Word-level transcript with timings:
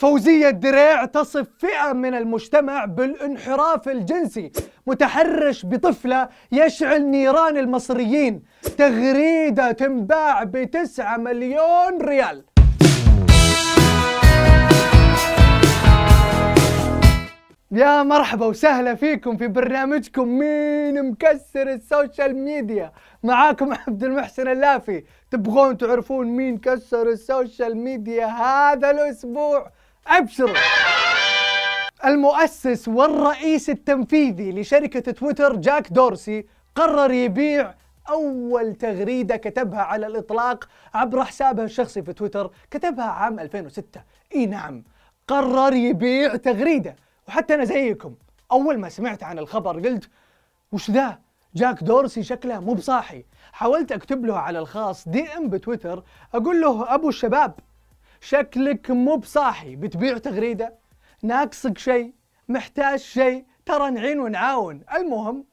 فوزية 0.00 0.50
دريع 0.50 1.04
تصف 1.04 1.46
فئة 1.58 1.92
من 1.92 2.14
المجتمع 2.14 2.84
بالانحراف 2.84 3.88
الجنسي. 3.88 4.52
متحرش 4.86 5.66
بطفلة 5.66 6.28
يشعل 6.52 7.06
نيران 7.06 7.56
المصريين. 7.56 8.42
تغريدة 8.78 9.72
تنباع 9.72 10.44
بتسعة 10.44 11.16
مليون 11.16 12.00
ريال. 12.00 12.44
يا 17.72 18.02
مرحبا 18.02 18.46
وسهلا 18.46 18.94
فيكم 18.94 19.36
في 19.36 19.48
برنامجكم 19.48 20.28
مين 20.28 21.10
مكسر 21.10 21.72
ال 21.72 21.81
social 21.81 22.36
media. 22.36 22.92
معاكم 23.22 23.72
عبد 23.72 24.04
المحسن 24.04 24.48
اللافي. 24.48 25.04
تبغون 25.30 25.76
تعرفون 25.76 26.26
مين 26.26 26.58
كسر 26.58 27.08
ال 27.08 27.18
social 27.18 27.76
media 27.76 28.26
هذا 28.26 28.90
الأسبوع؟ 28.90 29.70
أبشروا. 30.06 30.54
المؤسس 32.04 32.88
والرئيس 32.88 33.70
التنفيذي 33.70 34.52
لشركة 34.52 35.12
تويتر 35.12 35.56
جاك 35.56 35.92
دورسي 35.92 36.46
قرر 36.74 37.10
يبيع 37.10 37.74
أول 38.08 38.74
تغريدة 38.74 39.36
كتبها 39.36 39.80
على 39.80 40.06
الإطلاق 40.06 40.68
عبر 40.94 41.24
حسابه 41.24 41.62
الشخصي 41.64 42.02
في 42.02 42.12
تويتر 42.12 42.50
كتبها 42.70 43.04
عام 43.04 43.40
2006 43.40 44.00
إي 44.34 44.46
نعم 44.46 44.82
قرر 45.28 45.72
يبيع 45.74 46.36
تغريدة. 46.36 46.96
وحتى 47.28 47.54
أنا 47.54 47.64
زيكم 47.64 48.14
أول 48.52 48.78
ما 48.78 48.88
سمعت 48.88 49.22
عن 49.22 49.38
الخبر 49.38 49.80
قلت 49.80 50.08
وش 50.72 50.90
ذا؟ 50.90 51.18
جاك 51.54 51.84
دورسي 51.84 52.22
شكله 52.22 52.60
مو 52.60 52.74
بصاحي. 52.74 53.24
حاولت 53.52 53.92
أكتب 53.92 54.24
له 54.26 54.38
على 54.38 54.58
الخاص 54.58 55.08
دي 55.08 55.28
إم 55.28 55.48
بتويتر 55.48 56.02
أقول 56.34 56.60
له 56.60 56.94
أبو 56.94 57.08
الشباب 57.08 57.54
شكلك 58.20 58.90
مو 58.90 59.16
بصاحي 59.16 59.76
بتبيع 59.76 60.18
تغريدة؟ 60.18 60.74
ناقصك 61.22 61.78
شيء؟ 61.78 62.12
محتاج 62.48 62.98
شيء؟ 62.98 63.44
ترى 63.66 63.90
نعين 63.90 64.20
ونعاون. 64.20 64.82
المهم 64.94 65.44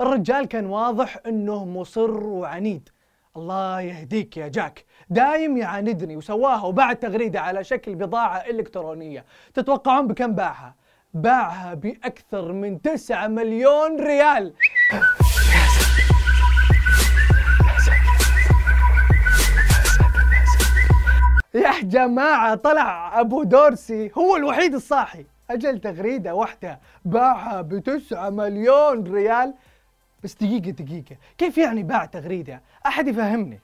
الرجال 0.00 0.44
كان 0.44 0.66
واضح 0.66 1.18
إنه 1.26 1.64
مصر 1.64 2.26
وعنيد. 2.26 2.88
الله 3.36 3.80
يهديك 3.80 4.36
يا 4.36 4.48
جاك. 4.48 4.84
دايم 5.10 5.56
يعاندني 5.56 6.16
وسواها 6.16 6.64
وباع 6.64 6.92
تغريدة 6.92 7.40
على 7.40 7.64
شكل 7.64 7.94
بضاعة 7.94 8.36
إلكترونية. 8.36 9.24
تتوقعون 9.54 10.06
بكم 10.06 10.32
باعها؟ 10.32 10.74
باعها 11.14 11.74
بأكثر 11.74 12.52
من 12.52 12.82
9 12.82 13.26
مليون 13.26 14.00
ريال. 14.00 14.54
يا 21.54 21.80
جماعة 21.82 22.54
طلع 22.54 23.20
أبو 23.20 23.42
دورسي 23.42 24.10
هو 24.18 24.36
الوحيد 24.36 24.74
الصاحي. 24.74 25.26
أجل 25.50 25.80
تغريدة 25.80 26.34
واحدة 26.34 26.80
باعها 27.04 27.60
بتسعة 27.60 28.30
مليون 28.30 29.12
ريال. 29.12 29.54
بس 30.24 30.34
دقيقة 30.34 30.70
دقيقة 30.70 31.16
كيف 31.38 31.58
يعني 31.58 31.82
باع 31.82 32.04
تغريدة؟ 32.04 32.62
أحد 32.86 33.08
يفهمني. 33.08 33.60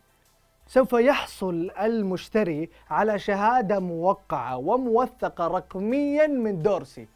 سوف 0.66 0.92
يحصل 0.92 1.70
المشتري 1.80 2.70
على 2.90 3.18
شهادة 3.18 3.80
موقعة 3.80 4.56
وموثقة 4.56 5.46
رقميا 5.46 6.26
من 6.26 6.62
دورسي. 6.62 7.08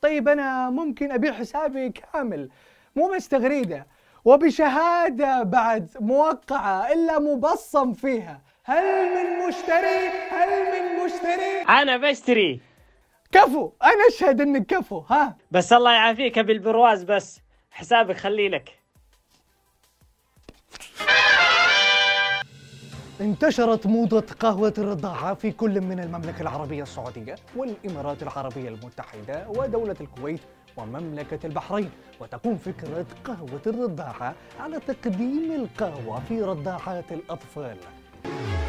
طيب 0.00 0.28
أنا 0.28 0.70
ممكن 0.70 1.12
أبيع 1.12 1.32
حسابي 1.32 1.88
كامل. 1.90 2.50
مو 2.96 3.10
بس 3.16 3.28
تغريدة 3.28 3.86
وبشهادة 4.24 5.42
بعد 5.42 5.90
موقعة 6.00 6.92
إلا 6.92 7.18
مبصم 7.18 7.92
فيها. 7.92 8.40
هل 8.66 8.84
من 9.14 9.48
مشتري؟ 9.48 10.08
هل 10.30 10.48
من 10.72 11.04
مشتري؟ 11.04 11.62
أنا 11.68 11.96
بشتري. 11.96 12.60
كفو. 13.32 13.72
أنا 13.82 14.08
أشهد 14.10 14.40
إنك 14.40 14.66
كفو. 14.66 14.98
ها. 14.98 15.36
بس 15.50 15.72
الله 15.72 15.92
يعافيك 15.92 16.38
بالبرواز 16.38 17.04
بس. 17.04 17.40
حسابك 17.70 18.16
خلي 18.16 18.48
لك. 18.48 18.78
انتشرت 23.20 23.86
موضة 23.86 24.26
قهوة 24.40 24.74
الرضاعة 24.78 25.34
في 25.34 25.52
كل 25.52 25.80
من 25.80 26.00
المملكة 26.00 26.42
العربية 26.42 26.82
السعودية 26.82 27.34
والإمارات 27.56 28.22
العربية 28.22 28.68
المتحدة 28.68 29.48
ودولة 29.48 29.96
الكويت 30.00 30.40
ومملكة 30.76 31.46
البحرين. 31.46 31.90
وتقوم 32.20 32.56
فكرة 32.56 33.06
قهوة 33.24 33.62
الرضاعة 33.66 34.34
على 34.60 34.80
تقديم 34.80 35.52
القهوة 35.52 36.20
في 36.28 36.42
رضاعات 36.42 37.12
الأطفال. 37.12 37.76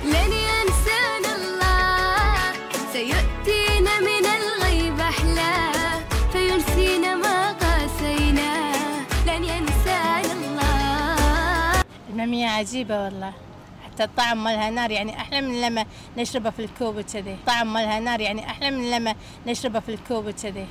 لن 0.05 0.31
ينسانا 0.49 1.31
الله. 1.35 2.53
سيؤتينا 2.93 3.99
من 3.99 4.25
الغيب 4.39 4.99
أحلى. 4.99 5.55
ما 7.15 7.51
قاسينا. 7.51 8.51
لن 9.27 9.43
ينسانا 9.43 10.33
الله. 10.33 11.83
عجيبة 12.45 13.03
والله. 13.03 13.33
حتى 13.95 14.03
الطعم 14.03 14.43
مالها 14.43 14.69
نار 14.69 14.91
يعني 14.91 15.21
أحلى 15.21 15.41
من 15.41 15.61
لما 15.61 15.85
نشربه 16.17 16.49
في 16.49 16.59
الكوب 16.59 17.01
كذي 17.01 17.37
طعم 17.47 17.73
مالها 17.73 17.99
نار 17.99 18.21
يعني 18.21 18.45
أحلى 18.49 18.71
من 18.71 18.91
لما 18.91 19.15
نشربه 19.47 19.79
في 19.79 19.89
الكوب 19.89 20.29
كذي 20.29 20.67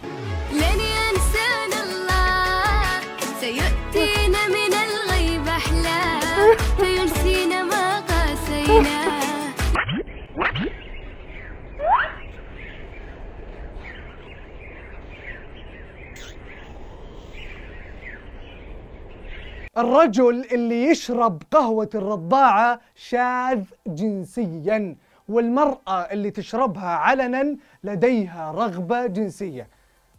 الرجل 19.79 20.47
اللي 20.53 20.85
يشرب 20.85 21.43
قهوة 21.51 21.91
الرضاعة 21.95 22.81
شاذ 22.95 23.63
جنسيا 23.87 24.97
والمرأة 25.29 26.01
اللي 26.01 26.31
تشربها 26.31 26.89
علنا 26.89 27.57
لديها 27.85 28.53
رغبة 28.53 29.07
جنسية. 29.07 29.69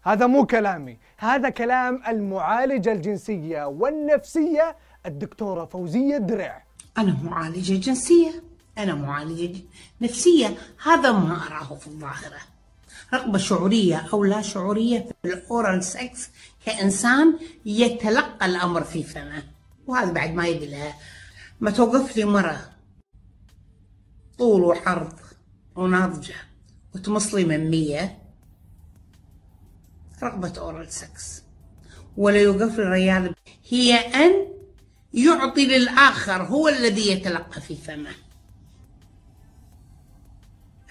هذا 0.04 0.28
مو 0.28 0.46
كلامي 0.46 0.98
هذا 1.18 1.50
كلام 1.50 2.02
المعالجة 2.08 2.92
الجنسية 2.92 3.66
والنفسية 3.66 4.76
الدكتورة 5.06 5.66
فوزية 5.66 6.18
درع. 6.18 6.64
أنا 6.98 7.18
معالجة 7.24 7.74
جنسية 7.74 8.44
أنا 8.78 8.96
معالجة 8.96 9.60
نفسية 10.02 10.48
هذا 10.84 11.12
ما 11.12 11.40
أراه 11.48 11.76
في 11.76 11.88
الظاهرة. 11.88 12.55
رغبة 13.14 13.38
شعورية 13.38 14.08
أو 14.14 14.24
لا 14.24 14.42
شعورية 14.42 15.00
في 15.00 15.34
الأورال 15.34 15.84
سكس 15.84 16.30
كإنسان 16.66 17.40
يتلقى 17.66 18.46
الأمر 18.46 18.84
في 18.84 19.04
فمه. 19.04 19.44
وهذا 19.88 20.12
بعد 20.12 20.34
ما 20.34 20.48
يدري 20.48 20.68
لها 20.68 20.94
ما 21.60 21.72
توقف 21.72 22.18
لي 22.18 22.26
مرة. 22.26 22.72
طول 24.38 24.62
وعرض 24.62 25.14
وناضجة. 25.76 26.36
وتمص 26.96 27.34
لي 27.34 27.46
من 27.46 27.70
مية. 27.70 28.22
رغبة 30.24 30.54
أورال 30.58 30.92
سكس 30.94 31.44
ولا 32.18 32.42
يوقف 32.42 32.78
لي 32.78 32.84
ريال. 32.84 33.36
هي 33.70 33.94
أن 33.94 34.48
يعطي 35.14 35.66
للآخر 35.66 36.44
هو 36.44 36.68
الذي 36.68 37.12
يتلقى 37.12 37.62
في 37.62 37.76
فمه. 37.76 38.16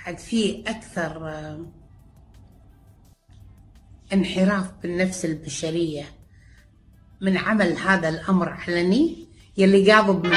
بعد 0.05 0.19
في 0.19 0.65
أكثر 0.67 1.29
آه، 1.29 1.67
انحراف 4.13 4.73
بالنفس 4.83 5.25
البشرية. 5.25 6.05
من 7.21 7.37
عمل 7.37 7.77
هذا 7.79 8.09
الأمر 8.09 8.49
علني 8.49 9.27
يلي 9.57 9.93
قاضب 9.93 10.27
من 10.27 10.33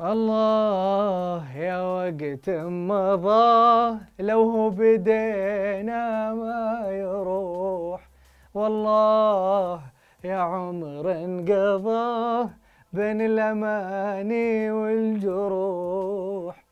الله 0.00 1.56
يا 1.56 1.80
وقت 1.80 2.50
مضى 2.90 3.98
لو 4.18 4.50
هو 4.50 4.70
بدينا 4.70 6.34
ما 6.34 6.86
يروح. 6.88 8.10
والله 8.54 9.80
يا 10.24 10.36
عمر 10.36 11.12
انقضى 11.12 12.50
بين 12.92 13.20
الأماني 13.20 14.70
والجروح. 14.70 16.64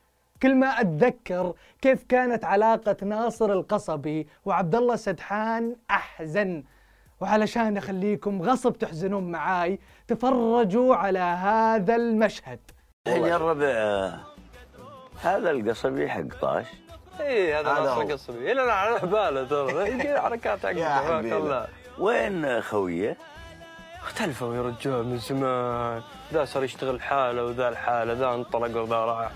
كل 0.42 0.54
ما 0.54 0.66
أتذكر 0.66 1.54
كيف 1.82 2.02
كانت 2.02 2.44
علاقة 2.44 2.96
ناصر 3.02 3.52
القصبي 3.52 4.28
وعبد 4.44 4.74
الله 4.74 4.96
سدحان 4.96 5.76
أحزن. 5.90 6.64
وعلشان 7.20 7.76
أخليكم 7.76 8.42
غصب 8.42 8.72
تحزنون 8.72 9.30
معاي 9.30 9.80
تفرجوا 10.08 10.96
على 10.96 11.18
هذا 11.18 11.96
المشهد. 11.96 12.60
يا 13.06 13.36
الربع 13.36 14.14
هذا 15.22 15.50
القصبي 15.50 16.08
حق 16.08 16.40
طاش. 16.40 16.66
اي 17.20 17.54
هذا 17.54 17.62
ناصر 17.62 18.02
هو. 18.02 18.08
قصبي 18.08 18.52
الا 18.52 18.64
أنا 18.64 18.72
على 18.72 18.98
باله 18.98 19.44
ترى. 19.44 19.88
يجي 19.90 20.20
حركات 20.20 20.66
حبيبي. 20.66 21.36
الله. 21.36 21.68
وين 21.98 22.60
خويه؟ 22.60 23.16
اختلفوا 24.02 24.54
يا 24.54 24.62
رجال 24.62 25.06
من 25.06 25.18
زمان. 25.18 26.02
ذا 26.32 26.44
صار 26.44 26.64
يشتغل 26.64 27.02
حاله 27.02 27.44
وذا 27.44 27.68
الحاله 27.68 28.12
ذا 28.12 28.34
انطلق 28.34 28.82
وذا 28.82 28.96
راح. 28.96 29.30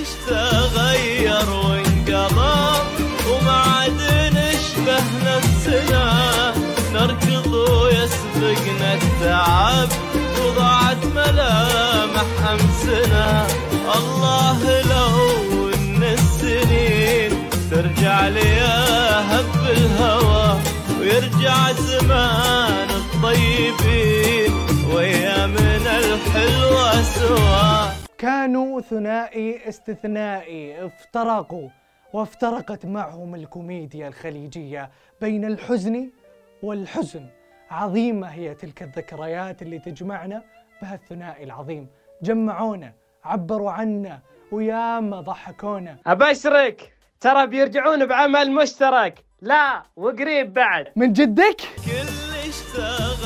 إيش 0.00 0.08
تغير 0.26 1.50
وانقلب 1.50 2.86
وما 3.30 3.52
عاد 3.52 4.00
نشبه 4.32 5.04
نفسنا. 5.24 6.04
نركض 6.92 7.46
ويسبقنا 7.54 8.94
التعب 8.94 9.88
وضاعت 10.40 11.04
ملامح 11.04 12.28
أمسنا. 12.52 13.46
الله 13.98 14.58
لو 14.80 15.70
إن 15.74 16.02
السنين 16.02 17.48
ترجع 17.70 18.28
لياها 18.28 19.40
الهوى 19.70 20.60
ويرجع 21.00 21.72
زمان 21.72 22.88
الطيبين. 22.90 24.52
ويا 24.92 25.46
من 25.46 25.86
الحلوه 25.86 27.02
سوا 27.02 27.79
كانوا 28.20 28.80
ثنائي 28.80 29.68
استثنائي 29.68 30.86
افترقوا 30.86 31.68
وافترقت 32.12 32.86
معهم 32.86 33.34
الكوميديا 33.34 34.08
الخليجية 34.08 34.90
بين 35.20 35.44
الحزن 35.44 36.10
والحزن. 36.62 37.26
عظيمة 37.70 38.26
هي 38.26 38.54
تلك 38.54 38.82
الذكريات 38.82 39.62
اللي 39.62 39.78
تجمعنا 39.78 40.42
بهالثنائي 40.82 41.44
العظيم. 41.44 41.88
جمعونا 42.22 42.92
عبروا 43.24 43.70
عنا 43.70 44.20
وياما 44.52 45.20
ضحكونا. 45.20 45.96
أبشرك 46.06 46.92
ترى 47.20 47.46
بيرجعون 47.46 48.06
بعمل 48.06 48.52
مشترك. 48.52 49.24
لا 49.40 49.82
وقريب 49.96 50.52
بعد. 50.52 50.88
من 50.96 51.12
جدك؟ 51.12 51.60
كلش 51.60 52.60
تغير 52.74 53.19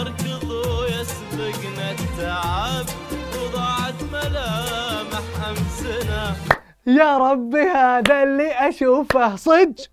نركض 0.00 0.50
ويسبقنا 0.50 1.90
التعب 1.90 2.86
وضاعت 3.36 4.02
ملامح 4.12 5.48
أمسنا. 5.48 6.36
يا 6.86 7.18
ربي 7.18 7.60
هذا 7.60 8.22
اللي 8.22 8.52
أشوفه. 8.52 9.36
صج! 9.36 9.86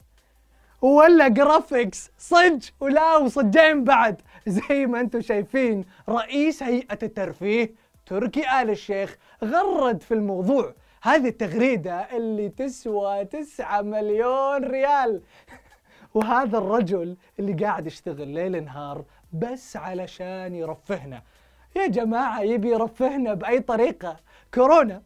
ولا 0.82 1.28
جرافيكس 1.28 2.12
صج! 2.18 2.70
ولا 2.80 3.18
وصجين 3.18 3.84
بعد. 3.84 4.22
زي 4.48 4.86
ما 4.86 5.00
أنتم 5.00 5.22
شايفين 5.22 5.86
رئيس 6.10 6.64
هيئة 6.64 7.00
الترفيه 7.04 7.74
تركي 8.06 8.62
آل 8.62 8.70
الشيخ 8.70 9.18
غرد 9.44 10.02
في 10.02 10.14
الموضوع. 10.14 10.74
هذه 11.02 11.28
التغريدة 11.28 12.18
اللي 12.18 12.50
تسوى 12.50 13.26
تسعة 13.26 13.82
مليون 13.82 14.64
ريال. 14.64 15.22
وهذا 16.16 16.58
الرجل 16.58 17.18
اللي 17.40 17.54
قاعد 17.54 17.88
يشتغل 17.88 18.28
ليل 18.28 18.64
نهار 18.66 19.04
بس 19.34 19.78
علشان 19.78 20.56
يرفهنا. 20.56 21.24
يا 21.76 21.88
جماعة 21.88 22.42
يبي 22.42 22.70
يرفهنا 22.70 23.34
بأي 23.34 23.60
طريقة؟ 23.60 24.18
كورونا. 24.54 25.02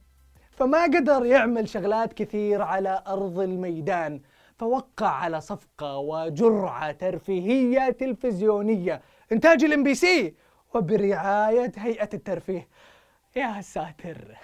فما 0.51 0.83
قدر 0.83 1.25
يعمل 1.25 1.69
شغلات 1.69 2.13
كثير 2.13 2.61
على 2.61 3.03
أرض 3.07 3.39
الميدان. 3.39 4.21
فوقع 4.59 5.07
على 5.07 5.41
صفقة 5.41 5.97
وجرعة 5.97 6.91
ترفيهية 6.91 7.89
تلفزيونية. 7.89 9.01
إنتاج 9.31 9.63
ال 9.63 9.83
MBC 9.83 10.35
وبرعاية 10.73 11.71
هيئة 11.77 12.09
الترفيه. 12.13 12.67
يا 13.35 13.61
ساتر. 13.61 14.37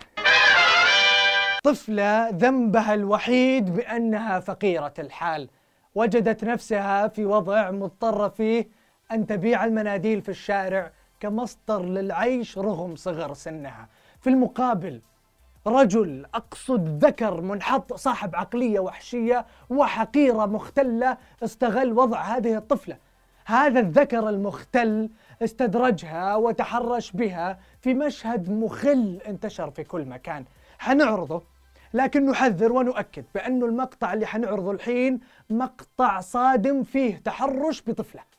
طفلة 1.64 2.30
ذنبها 2.30 2.94
الوحيد 2.94 3.74
بأنها 3.74 4.40
فقيرة 4.40 4.94
الحال. 5.00 5.50
وجدت 5.96 6.44
نفسها 6.44 7.08
في 7.08 7.26
وضع 7.26 7.72
مضطرة 7.72 8.28
فيه 8.28 8.70
أن 9.12 9.28
تبيع 9.28 9.66
المناديل 9.66 10.22
في 10.22 10.30
الشارع 10.30 10.92
كمصدر 11.20 11.86
للعيش 11.86 12.58
رغم 12.58 12.96
صغر 12.96 13.34
سنها. 13.34 13.88
في 14.22 14.30
المقابل 14.30 15.02
رجل 15.68 16.26
أقصد 16.34 17.06
ذكر 17.06 17.42
منحط 17.42 17.94
صاحب 17.94 18.36
عقلية 18.36 18.80
وحشية 18.80 19.46
وحقيرة 19.70 20.46
مختلة 20.46 21.18
استغل 21.44 21.94
وضع 21.94 22.22
هذه 22.22 22.58
الطفلة. 22.58 22.98
هذا 23.46 23.80
الذكر 23.80 24.30
المختل 24.30 25.10
استدرجها 25.44 26.36
وتحرش 26.36 27.12
بها 27.12 27.60
في 27.82 27.94
مشهد 27.94 28.50
مخل 28.50 29.22
انتشر 29.28 29.72
في 29.72 29.84
كل 29.84 30.06
مكان. 30.06 30.46
حنعرضه 30.80 31.44
لكن 31.94 32.26
نحذر 32.26 32.72
ونؤكد 32.72 33.26
بأنه 33.36 33.66
المقطع 33.66 34.14
اللي 34.14 34.26
حنعرضه 34.26 34.72
الحين 34.72 35.20
مقطع 35.50 36.20
صادم 36.20 36.84
فيه 36.84 37.18
تحرش 37.18 37.84
بطفلة. 37.88 38.37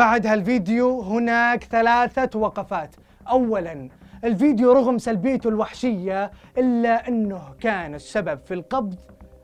بعد 0.00 0.26
هالفيديو 0.26 1.00
هناك 1.00 1.64
ثلاثة 1.64 2.38
وقفات. 2.38 2.96
أولا 3.30 3.88
الفيديو 4.24 4.72
رغم 4.72 4.98
سلبيته 4.98 5.48
الوحشية 5.48 6.30
إلا 6.58 7.08
أنه 7.08 7.42
كان 7.60 7.94
السبب 7.94 8.40
في 8.44 8.54
القبض 8.54 8.98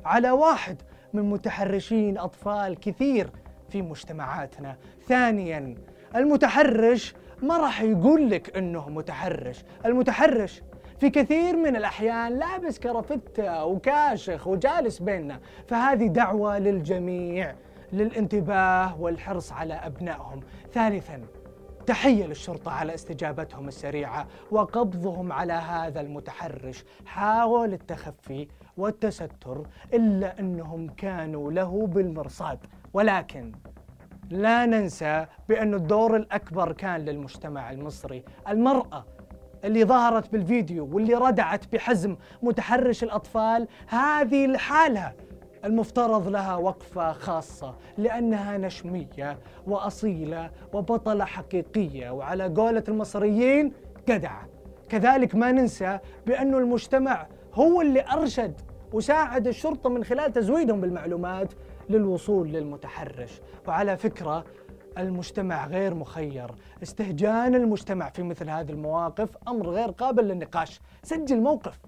على 0.05 0.31
واحد 0.31 0.82
من 1.12 1.31
متحرشين 1.31 2.19
أطفال 2.19 2.81
كثير 2.81 3.31
في 3.69 3.82
مجتمعاتنا. 3.82 4.76
ثانيا 5.08 5.75
المتحرش 6.17 7.14
ما 7.43 7.56
راح 7.56 7.82
يقول 7.82 8.31
لك 8.31 8.56
أنه 8.56 8.88
متحرش. 8.88 9.64
المتحرش 9.87 10.62
في 11.00 11.11
كثير 11.11 11.57
من 11.57 11.76
الأحيان 11.76 12.38
لابس 12.38 12.78
كرافتة 12.78 13.64
وكاشخ 13.64 14.47
وجالس 14.47 14.99
بيننا. 14.99 15.40
فهذه 15.69 16.07
دعوة 16.07 16.59
للجميع. 16.59 17.54
للانتباه 17.97 19.00
والحرص 19.00 19.53
على 19.53 19.75
أبنائهم. 19.75 20.41
ثالثا 20.73 21.23
تحية 21.87 22.26
للشرطة 22.26 22.71
على 22.73 22.95
استجابتهم 22.95 23.69
السريعة 23.69 24.26
وقبضهم 24.50 25.33
على 25.33 25.53
هذا 25.53 26.00
المتحرش. 26.00 26.85
حاول 27.07 27.73
التخفي 27.73 28.49
والتستر 28.76 29.67
إلا 29.95 30.41
أنهم 30.41 30.88
كانوا 30.88 31.53
له 31.53 31.87
بالمرصاد. 31.87 32.59
ولكن 32.93 33.53
لا 34.31 34.67
ننسى 34.67 35.26
بأن 35.49 35.75
الدور 35.75 36.17
الأكبر 36.17 36.73
كان 36.73 37.00
للمجتمع 37.00 37.71
المصري. 37.71 38.25
المرأة 38.49 39.05
اللي 39.65 39.85
ظهرت 39.85 40.33
بالفيديو 40.33 40.88
واللي 40.93 41.15
ردعت 41.15 41.73
بحزم 41.73 42.17
متحرش 42.43 43.03
الأطفال 43.03 43.69
هذه 43.88 44.47
لحالها 44.47 45.15
المفترض 45.66 46.28
لها 46.28 46.56
وقفة 46.56 47.12
خاصة 47.12 47.75
لأنها 47.99 48.58
نشمية 48.58 49.38
وأصيلة 49.66 50.50
وبطلة 50.73 51.25
حقيقية 51.25 52.11
وعلى 52.11 52.44
قولة 52.49 52.85
المصريين 52.88 53.73
جدعة 54.08 54.49
كذلك 54.88 55.35
ما 55.35 55.52
ننسى 55.52 55.99
بأن 56.26 56.54
المجتمع 56.54 57.26
هو 57.54 57.82
اللي 57.82 58.04
أرشد 58.12 58.61
وساعد 58.92 59.46
الشرطة 59.46 59.90
من 59.90 60.04
خلال 60.04 60.32
تزويدهم 60.32 60.80
بالمعلومات 60.80 61.52
للوصول 61.90 62.49
للمتحرش. 62.49 63.40
وعلى 63.68 63.96
فكرة 63.96 64.44
المجتمع 64.99 65.66
غير 65.66 65.94
مخير. 65.94 66.50
استهجان 66.82 67.54
المجتمع 67.54 68.11
في 68.11 68.23
مثل 68.23 68.50
هذه 68.50 68.70
المواقف 68.70 69.28
أمر 69.49 69.70
غير 69.70 69.90
قابل 69.90 70.25
للنقاش. 70.25 70.80
سجل 71.02 71.40
موقف. 71.40 71.78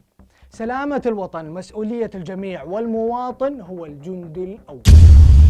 سلامة 0.50 1.02
الوطن 1.06 1.50
مسؤولية 1.50 2.10
الجميع 2.14 2.62
والمواطن 2.62 3.60
هو 3.60 3.86
الجندي 3.86 4.44
الأول. 4.44 4.82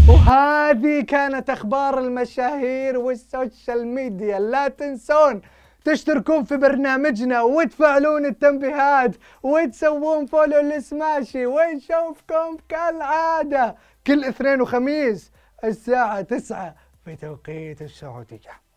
وهذه 0.09 1.00
كانت 1.00 1.50
أخبار 1.50 1.99
المشاهير 1.99 2.99
وال 2.99 3.21
social 3.21 3.87
media. 3.87 4.38
لا 4.38 4.69
تنسون 4.69 5.43
تشتركون 5.85 6.45
في 6.45 6.57
برنامجنا 6.57 7.43
وتفعلون 7.43 8.26
التنبيهات 8.26 9.17
وتسوون 9.43 10.26
follow 10.26 10.61
ل 10.61 10.73
Smashi 10.73 11.47
ونشوفكم 11.47 12.57
كالعادة 12.69 13.76
كل 14.07 14.25
اثنين 14.25 14.61
وخميس 14.61 15.33
الساعة 15.64 16.21
تسعة 16.21 16.75
بتوقيت 17.07 17.83
السعودية 17.83 18.68